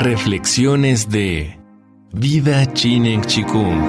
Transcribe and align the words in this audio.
Reflexiones 0.00 1.10
de 1.10 1.58
Vida 2.12 2.72
Chinen 2.72 3.20
Chikung. 3.20 3.82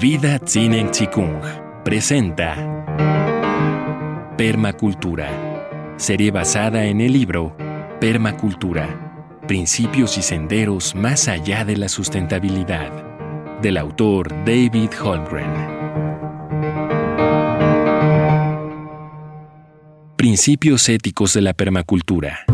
Vida 0.00 0.40
Chinen 0.40 0.90
Chikung 0.90 1.40
presenta 1.84 2.56
Permacultura, 4.36 5.28
serie 5.96 6.32
basada 6.32 6.84
en 6.86 7.00
el 7.00 7.12
libro 7.12 7.56
Permacultura, 8.00 9.38
Principios 9.46 10.18
y 10.18 10.22
Senderos 10.22 10.96
más 10.96 11.28
allá 11.28 11.64
de 11.64 11.76
la 11.76 11.88
sustentabilidad, 11.88 12.90
del 13.62 13.76
autor 13.76 14.28
David 14.44 14.90
Holmgren. 15.00 15.73
Principios 20.24 20.88
éticos 20.88 21.34
de 21.34 21.42
la 21.42 21.52
permacultura. 21.52 22.46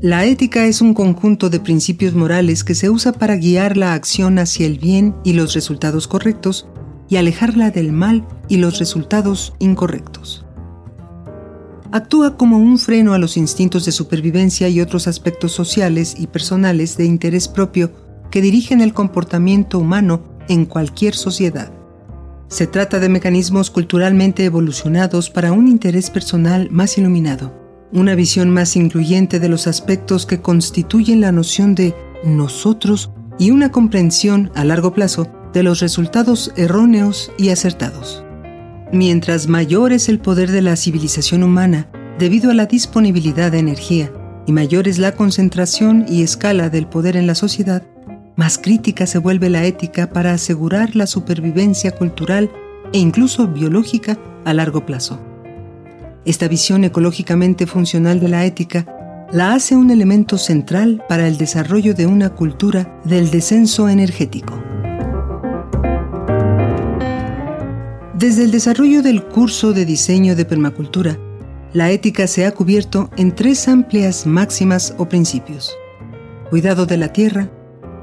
La 0.00 0.24
ética 0.24 0.66
es 0.66 0.80
un 0.80 0.92
conjunto 0.92 1.48
de 1.48 1.60
principios 1.60 2.14
morales 2.14 2.64
que 2.64 2.74
se 2.74 2.90
usa 2.90 3.12
para 3.12 3.36
guiar 3.36 3.76
la 3.76 3.92
acción 3.92 4.40
hacia 4.40 4.66
el 4.66 4.80
bien 4.80 5.14
y 5.22 5.34
los 5.34 5.54
resultados 5.54 6.08
correctos 6.08 6.66
y 7.08 7.18
alejarla 7.18 7.70
del 7.70 7.92
mal 7.92 8.26
y 8.48 8.56
los 8.56 8.80
resultados 8.80 9.54
incorrectos. 9.60 10.44
Actúa 11.92 12.36
como 12.36 12.58
un 12.58 12.80
freno 12.80 13.14
a 13.14 13.18
los 13.18 13.36
instintos 13.36 13.84
de 13.84 13.92
supervivencia 13.92 14.68
y 14.68 14.80
otros 14.80 15.06
aspectos 15.06 15.52
sociales 15.52 16.16
y 16.18 16.26
personales 16.26 16.96
de 16.96 17.04
interés 17.04 17.46
propio 17.46 17.92
que 18.32 18.40
dirigen 18.40 18.80
el 18.80 18.92
comportamiento 18.92 19.78
humano 19.78 20.24
en 20.48 20.66
cualquier 20.66 21.14
sociedad. 21.14 21.75
Se 22.48 22.66
trata 22.68 23.00
de 23.00 23.08
mecanismos 23.08 23.70
culturalmente 23.70 24.44
evolucionados 24.44 25.30
para 25.30 25.52
un 25.52 25.66
interés 25.66 26.10
personal 26.10 26.68
más 26.70 26.96
iluminado, 26.96 27.52
una 27.92 28.14
visión 28.14 28.50
más 28.50 28.76
incluyente 28.76 29.40
de 29.40 29.48
los 29.48 29.66
aspectos 29.66 30.26
que 30.26 30.40
constituyen 30.40 31.20
la 31.20 31.32
noción 31.32 31.74
de 31.74 31.94
nosotros 32.24 33.10
y 33.38 33.50
una 33.50 33.72
comprensión 33.72 34.52
a 34.54 34.64
largo 34.64 34.92
plazo 34.92 35.26
de 35.52 35.64
los 35.64 35.80
resultados 35.80 36.52
erróneos 36.56 37.32
y 37.36 37.48
acertados. 37.48 38.24
Mientras 38.92 39.48
mayor 39.48 39.92
es 39.92 40.08
el 40.08 40.20
poder 40.20 40.52
de 40.52 40.62
la 40.62 40.76
civilización 40.76 41.42
humana 41.42 41.88
debido 42.18 42.52
a 42.52 42.54
la 42.54 42.66
disponibilidad 42.66 43.50
de 43.50 43.58
energía 43.58 44.12
y 44.46 44.52
mayor 44.52 44.86
es 44.86 44.98
la 44.98 45.12
concentración 45.12 46.06
y 46.08 46.22
escala 46.22 46.70
del 46.70 46.86
poder 46.86 47.16
en 47.16 47.26
la 47.26 47.34
sociedad, 47.34 47.82
más 48.36 48.58
crítica 48.58 49.06
se 49.06 49.18
vuelve 49.18 49.48
la 49.48 49.64
ética 49.64 50.10
para 50.10 50.32
asegurar 50.32 50.94
la 50.94 51.06
supervivencia 51.06 51.90
cultural 51.90 52.50
e 52.92 52.98
incluso 52.98 53.48
biológica 53.48 54.18
a 54.44 54.52
largo 54.52 54.84
plazo. 54.84 55.18
Esta 56.26 56.46
visión 56.46 56.84
ecológicamente 56.84 57.66
funcional 57.66 58.20
de 58.20 58.28
la 58.28 58.44
ética 58.44 58.86
la 59.32 59.54
hace 59.54 59.74
un 59.74 59.90
elemento 59.90 60.38
central 60.38 61.02
para 61.08 61.26
el 61.26 61.38
desarrollo 61.38 61.94
de 61.94 62.06
una 62.06 62.30
cultura 62.30 63.00
del 63.04 63.30
descenso 63.30 63.88
energético. 63.88 64.62
Desde 68.14 68.44
el 68.44 68.50
desarrollo 68.50 69.02
del 69.02 69.24
curso 69.24 69.72
de 69.72 69.84
diseño 69.84 70.36
de 70.36 70.44
permacultura, 70.44 71.18
la 71.72 71.90
ética 71.90 72.26
se 72.26 72.46
ha 72.46 72.52
cubierto 72.52 73.10
en 73.16 73.34
tres 73.34 73.68
amplias 73.68 74.26
máximas 74.26 74.94
o 74.98 75.08
principios. 75.08 75.76
Cuidado 76.48 76.86
de 76.86 76.96
la 76.96 77.12
tierra, 77.12 77.50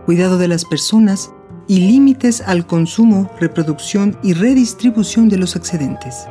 cuidado 0.06 0.38
de 0.38 0.48
las 0.48 0.66
personas 0.66 1.32
y 1.68 1.80
límites 1.80 2.42
al 2.42 2.68
consumo, 2.68 3.30
reproducción 3.40 4.18
y 4.22 4.34
redistribución 4.34 5.30
de 5.30 5.38
los 5.38 5.56
excedentes. 5.56 6.28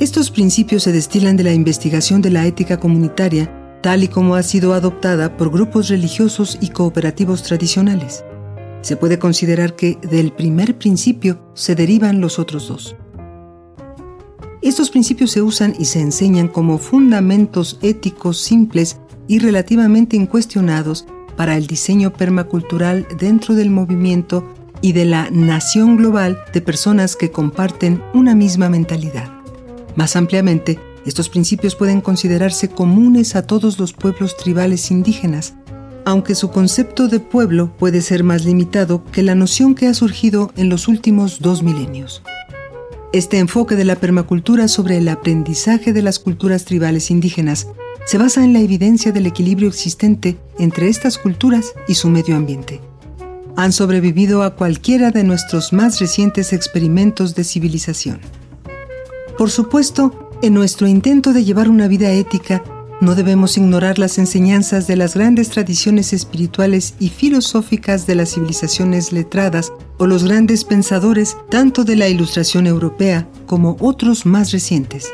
Estos 0.00 0.30
principios 0.30 0.82
se 0.82 0.92
destilan 0.92 1.36
de 1.36 1.44
la 1.44 1.52
investigación 1.52 2.20
de 2.20 2.30
la 2.30 2.46
ética 2.46 2.78
comunitaria, 2.78 3.78
tal 3.80 4.02
y 4.02 4.08
como 4.08 4.34
ha 4.34 4.42
sido 4.42 4.74
adoptada 4.74 5.36
por 5.36 5.50
grupos 5.50 5.88
religiosos 5.88 6.58
y 6.60 6.70
cooperativos 6.70 7.42
tradicionales. 7.42 8.24
Se 8.82 8.96
puede 8.96 9.18
considerar 9.18 9.76
que 9.76 9.98
del 10.02 10.32
primer 10.32 10.76
principio 10.76 11.38
se 11.54 11.74
derivan 11.74 12.20
los 12.20 12.38
otros 12.38 12.68
dos. 12.68 12.96
Estos 14.62 14.90
principios 14.90 15.30
se 15.30 15.42
usan 15.42 15.74
y 15.78 15.84
se 15.84 16.00
enseñan 16.00 16.48
como 16.48 16.78
fundamentos 16.78 17.78
éticos 17.82 18.38
simples 18.38 18.98
y 19.28 19.38
relativamente 19.38 20.16
incuestionados 20.16 21.06
para 21.36 21.56
el 21.56 21.66
diseño 21.66 22.12
permacultural 22.12 23.06
dentro 23.18 23.54
del 23.54 23.70
movimiento 23.70 24.54
y 24.80 24.92
de 24.92 25.04
la 25.04 25.30
nación 25.30 25.96
global 25.96 26.38
de 26.52 26.60
personas 26.60 27.16
que 27.16 27.30
comparten 27.30 28.02
una 28.12 28.34
misma 28.34 28.68
mentalidad. 28.68 29.30
Más 29.96 30.16
ampliamente, 30.16 30.78
estos 31.06 31.28
principios 31.28 31.74
pueden 31.74 32.00
considerarse 32.00 32.68
comunes 32.68 33.36
a 33.36 33.46
todos 33.46 33.78
los 33.78 33.92
pueblos 33.92 34.36
tribales 34.36 34.90
indígenas, 34.90 35.54
aunque 36.04 36.34
su 36.34 36.50
concepto 36.50 37.08
de 37.08 37.20
pueblo 37.20 37.74
puede 37.78 38.00
ser 38.00 38.24
más 38.24 38.44
limitado 38.44 39.04
que 39.10 39.22
la 39.22 39.34
noción 39.34 39.74
que 39.74 39.86
ha 39.86 39.94
surgido 39.94 40.52
en 40.56 40.68
los 40.68 40.88
últimos 40.88 41.40
dos 41.40 41.62
milenios. 41.62 42.22
Este 43.12 43.38
enfoque 43.38 43.76
de 43.76 43.84
la 43.84 43.96
permacultura 43.96 44.66
sobre 44.66 44.98
el 44.98 45.08
aprendizaje 45.08 45.92
de 45.92 46.02
las 46.02 46.18
culturas 46.18 46.64
tribales 46.64 47.10
indígenas 47.10 47.68
se 48.04 48.18
basa 48.18 48.44
en 48.44 48.52
la 48.52 48.60
evidencia 48.60 49.12
del 49.12 49.26
equilibrio 49.26 49.68
existente 49.68 50.36
entre 50.58 50.88
estas 50.88 51.18
culturas 51.18 51.72
y 51.88 51.94
su 51.94 52.08
medio 52.08 52.36
ambiente. 52.36 52.80
Han 53.56 53.72
sobrevivido 53.72 54.42
a 54.42 54.56
cualquiera 54.56 55.10
de 55.10 55.24
nuestros 55.24 55.72
más 55.72 56.00
recientes 56.00 56.52
experimentos 56.52 57.34
de 57.34 57.44
civilización. 57.44 58.20
Por 59.38 59.50
supuesto, 59.50 60.30
en 60.42 60.54
nuestro 60.54 60.86
intento 60.86 61.32
de 61.32 61.44
llevar 61.44 61.68
una 61.68 61.88
vida 61.88 62.10
ética, 62.10 62.62
no 63.00 63.14
debemos 63.14 63.56
ignorar 63.56 63.98
las 63.98 64.18
enseñanzas 64.18 64.86
de 64.86 64.96
las 64.96 65.14
grandes 65.14 65.50
tradiciones 65.50 66.12
espirituales 66.12 66.94
y 67.00 67.08
filosóficas 67.08 68.06
de 68.06 68.14
las 68.14 68.34
civilizaciones 68.34 69.12
letradas 69.12 69.72
o 69.98 70.06
los 70.06 70.24
grandes 70.24 70.64
pensadores 70.64 71.36
tanto 71.50 71.84
de 71.84 71.96
la 71.96 72.08
Ilustración 72.08 72.66
europea 72.66 73.28
como 73.46 73.76
otros 73.80 74.26
más 74.26 74.52
recientes. 74.52 75.08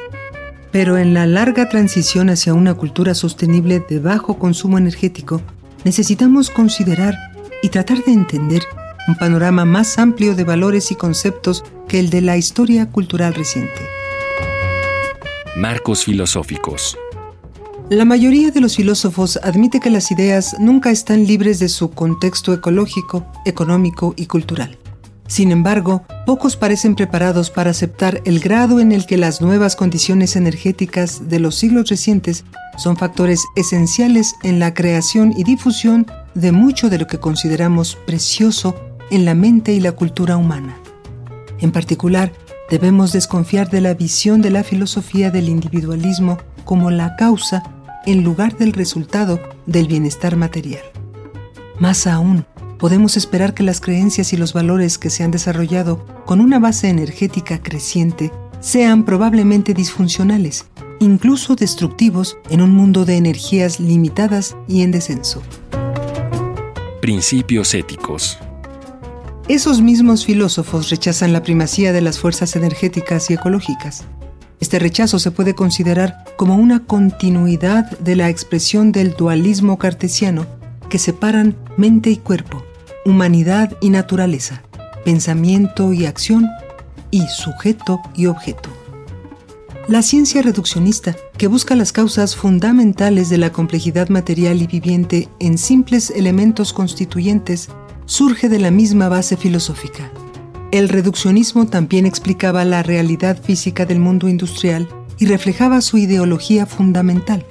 Pero 0.73 0.99
en 0.99 1.15
la 1.15 1.27
larga 1.27 1.69
transición 1.69 2.31
hacia 2.31 2.55
una 2.55 2.75
cultura 2.75 3.15
sostenible 3.15 3.81
de 3.81 3.99
bajo 3.99 4.39
consumo 4.39 4.79
energético, 4.79 5.41
necesitamos 5.85 6.51
considerar 6.51 7.15
y 7.63 7.69
tratar 7.69 8.05
de 8.05 8.13
entender 8.13 8.63
un 9.09 9.17
panorama 9.17 9.65
más 9.65 9.99
amplio 9.99 10.35
de 10.35 10.45
valores 10.45 10.93
y 10.93 10.95
conceptos 10.95 11.65
que 11.89 11.99
el 11.99 12.11
de 12.11 12.21
la 12.21 12.37
historia 12.37 12.91
cultural 12.91 13.35
reciente. 13.35 13.81
Marcos 15.57 16.05
filosóficos. 16.05 16.97
La 17.89 18.05
mayoría 18.05 18.53
de 18.53 18.61
los 18.61 18.77
filósofos 18.77 19.37
admite 19.43 19.81
que 19.81 19.91
las 19.91 20.13
ideas 20.13 20.55
nunca 20.61 20.93
están 20.93 21.27
libres 21.27 21.59
de 21.59 21.69
su 21.69 21.91
contexto 21.91 22.55
ecológico, 22.55 23.27
económico 23.45 24.15
y 24.17 24.27
cultural. 24.27 24.79
Sin 25.31 25.53
embargo, 25.53 26.03
pocos 26.27 26.57
parecen 26.57 26.97
preparados 26.97 27.51
para 27.51 27.71
aceptar 27.71 28.21
el 28.25 28.41
grado 28.41 28.81
en 28.81 28.91
el 28.91 29.07
que 29.07 29.17
las 29.17 29.41
nuevas 29.41 29.77
condiciones 29.77 30.35
energéticas 30.35 31.29
de 31.29 31.39
los 31.39 31.55
siglos 31.55 31.89
recientes 31.89 32.45
son 32.77 32.97
factores 32.97 33.45
esenciales 33.55 34.35
en 34.43 34.59
la 34.59 34.75
creación 34.75 35.33
y 35.37 35.45
difusión 35.45 36.05
de 36.35 36.51
mucho 36.51 36.91
de 36.91 36.99
lo 36.99 37.07
que 37.07 37.19
consideramos 37.19 37.97
precioso 38.09 38.75
en 39.13 39.25
la 39.25 39.37
mente 39.37 39.73
y 39.73 39.79
la 39.79 39.93
cultura 39.93 40.37
humana. 40.37 40.77
En 41.61 41.71
particular, 41.71 42.33
debemos 42.69 43.13
desconfiar 43.13 43.71
de 43.71 43.83
la 43.83 43.95
visión 43.95 44.43
de 44.43 44.51
la 44.51 44.65
filosofía 44.65 45.31
del 45.31 45.49
individualismo 45.49 46.39
como 46.65 46.91
la 46.91 47.15
causa 47.15 47.63
en 48.05 48.25
lugar 48.25 48.57
del 48.59 48.73
resultado 48.73 49.39
del 49.67 49.87
bienestar 49.87 50.35
material. 50.35 50.83
Más 51.79 52.09
aún, 52.09 52.45
podemos 52.81 53.19
esperar 53.19 53.53
que 53.53 53.63
las 53.63 53.81
creencias 53.81 54.33
y 54.33 54.39
los 54.39 54.55
valores 54.55 54.97
que 54.97 55.11
se 55.11 55.23
han 55.23 55.31
desarrollado 55.31 56.05
con 56.25 56.41
una 56.41 56.59
base 56.59 56.89
energética 56.89 57.63
creciente 57.63 58.33
sean 58.61 59.05
probablemente 59.05 59.75
disfuncionales, 59.75 60.65
incluso 60.99 61.57
destructivos 61.57 62.39
en 62.49 62.63
un 62.63 62.73
mundo 62.73 63.05
de 63.05 63.19
energías 63.19 63.81
limitadas 63.81 64.57
y 64.67 64.81
en 64.81 64.93
descenso. 64.93 65.43
Principios 67.03 67.75
éticos. 67.75 68.39
Esos 69.49 69.83
mismos 69.83 70.25
filósofos 70.25 70.91
rechazan 70.91 71.33
la 71.33 71.43
primacía 71.43 71.93
de 71.93 72.01
las 72.01 72.19
fuerzas 72.19 72.57
energéticas 72.57 73.31
y 73.31 73.35
ecológicas. 73.35 74.05
Este 74.59 74.79
rechazo 74.79 75.19
se 75.19 75.31
puede 75.31 75.55
considerar 75.55 76.25
como 76.37 76.55
una 76.57 76.87
continuidad 76.87 77.99
de 77.99 78.17
la 78.17 78.29
expresión 78.29 78.93
del 78.93 79.15
dualismo 79.15 79.79
cartesiano 79.79 80.47
que 80.89 80.99
separan 80.99 81.57
mente 81.77 82.11
y 82.11 82.17
cuerpo, 82.17 82.63
humanidad 83.05 83.77
y 83.81 83.91
naturaleza, 83.91 84.63
pensamiento 85.05 85.93
y 85.93 86.07
acción, 86.07 86.49
y 87.11 87.27
sujeto 87.27 88.01
y 88.15 88.27
objeto. 88.27 88.71
La 89.89 90.03
ciencia 90.03 90.43
reduccionista, 90.43 91.17
que 91.37 91.49
busca 91.49 91.75
las 91.75 91.93
causas 91.93 92.37
fundamentales 92.37 93.29
de 93.29 93.39
la 93.39 93.51
complejidad 93.51 94.09
material 94.09 94.63
y 94.63 94.67
viviente 94.67 95.29
en 95.41 95.59
simples 95.59 96.11
elementos 96.11 96.73
constituyentes, 96.73 97.69
surge 98.07 98.49
de 98.49 98.61
la 98.61 98.71
misma 98.71 99.09
base 99.09 99.37
filosófica. 99.37 100.11
el 100.73 100.89
reduccionismo 100.89 101.67
también 101.67 102.07
explicaba 102.07 102.65
la 102.65 102.85
realidad 102.85 103.43
física 103.43 103.87
del 103.87 103.99
mundo 103.99 104.29
industrial 104.29 104.89
y 105.19 105.27
reflejaba 105.27 105.81
su 105.81 105.99
ideología 105.99 106.65
fundamental. 106.65 107.45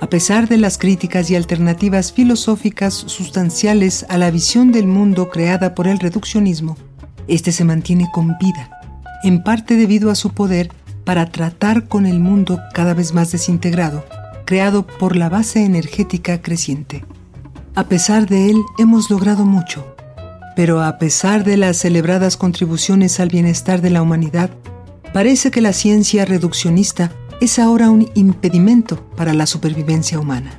A 0.00 0.08
pesar 0.08 0.46
de 0.46 0.58
las 0.58 0.76
críticas 0.76 1.30
y 1.30 1.36
alternativas 1.36 2.12
filosóficas 2.12 2.92
sustanciales 2.92 4.04
a 4.10 4.18
la 4.18 4.30
visión 4.30 4.70
del 4.70 4.86
mundo 4.86 5.30
creada 5.30 5.74
por 5.74 5.88
el 5.88 5.98
reduccionismo, 5.98 6.76
este 7.28 7.50
se 7.50 7.64
mantiene 7.64 8.08
con 8.12 8.36
vida, 8.38 8.70
en 9.22 9.42
parte 9.42 9.76
debido 9.76 10.10
a 10.10 10.14
su 10.14 10.30
poder 10.34 10.70
para 11.04 11.26
tratar 11.26 11.88
con 11.88 12.04
el 12.04 12.20
mundo 12.20 12.60
cada 12.74 12.92
vez 12.92 13.14
más 13.14 13.32
desintegrado, 13.32 14.04
creado 14.44 14.86
por 14.86 15.16
la 15.16 15.30
base 15.30 15.64
energética 15.64 16.42
creciente. 16.42 17.04
A 17.74 17.84
pesar 17.84 18.26
de 18.26 18.50
él, 18.50 18.56
hemos 18.78 19.10
logrado 19.10 19.46
mucho, 19.46 19.96
pero 20.56 20.82
a 20.82 20.98
pesar 20.98 21.42
de 21.42 21.56
las 21.56 21.78
celebradas 21.78 22.36
contribuciones 22.36 23.18
al 23.18 23.28
bienestar 23.28 23.80
de 23.80 23.90
la 23.90 24.02
humanidad, 24.02 24.50
parece 25.14 25.50
que 25.50 25.62
la 25.62 25.72
ciencia 25.72 26.26
reduccionista 26.26 27.12
es 27.40 27.58
ahora 27.58 27.90
un 27.90 28.10
impedimento 28.14 28.96
para 29.16 29.34
la 29.34 29.46
supervivencia 29.46 30.18
humana. 30.18 30.58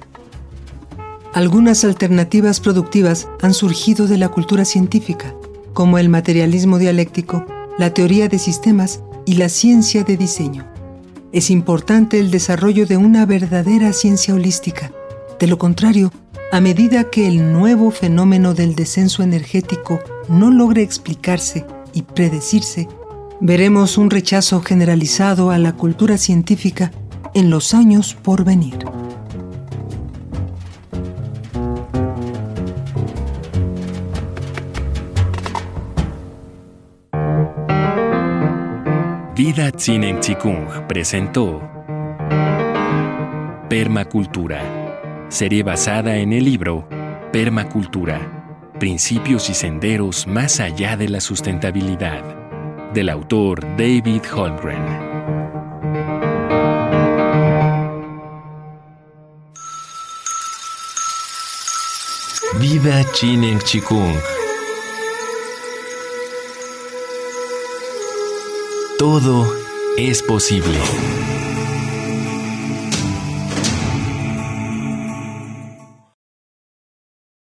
Algunas 1.34 1.84
alternativas 1.84 2.60
productivas 2.60 3.28
han 3.42 3.54
surgido 3.54 4.08
de 4.08 4.18
la 4.18 4.30
cultura 4.30 4.66
científica, 4.66 5.36
como 5.74 5.98
el 5.98 6.10
materialismo 6.10 6.80
dialéctico, 6.80 7.46
la 7.78 7.94
teoría 7.94 8.28
de 8.28 8.40
sistemas 8.40 9.02
y 9.26 9.36
la 9.36 9.50
ciencia 9.50 10.04
de 10.04 10.18
diseño. 10.18 10.66
Es 11.32 11.50
importante 11.50 12.20
el 12.20 12.32
desarrollo 12.32 12.86
de 12.86 12.98
una 12.98 13.26
verdadera 13.26 13.94
ciencia 13.94 14.34
holística. 14.34 14.92
De 15.40 15.46
lo 15.46 15.58
contrario, 15.58 16.12
a 16.52 16.62
medida 16.62 17.10
que 17.10 17.28
el 17.28 17.52
nuevo 17.52 17.92
fenómeno 17.92 18.54
del 18.54 18.74
descenso 18.74 19.22
energético 19.22 20.00
no 20.30 20.50
logre 20.50 20.82
explicarse 20.82 21.66
y 21.94 22.04
predecirse, 22.04 22.88
veremos 23.40 23.98
un 23.98 24.10
rechazo 24.10 24.62
generalizado 24.62 25.52
a 25.52 25.58
la 25.58 25.74
cultura 25.74 26.18
científica 26.18 26.92
en 27.34 27.50
los 27.50 27.74
años 27.74 28.16
por 28.16 28.44
venir. 28.44 28.78
Vida 39.36 39.72
Tsinen 39.72 40.20
Chikung 40.20 40.88
presentó 40.88 41.62
Permacultura, 43.70 45.28
serie 45.30 45.62
basada 45.62 46.16
en 46.16 46.34
el 46.34 46.46
libro 46.46 46.88
Permacultura, 47.32 48.74
principios 48.80 49.50
y 49.52 49.54
senderos 49.54 50.26
más 50.26 50.60
allá 50.60 50.98
de 50.98 51.10
la 51.10 51.22
sustentabilidad, 51.22 52.47
del 52.94 53.10
autor 53.10 53.62
David 53.78 54.24
Holmgren. 54.34 54.84
Vida 62.60 63.04
Chinen 63.14 63.60
Chikung 63.60 64.16
Todo 68.98 69.48
es 69.96 70.24
posible. 70.24 71.27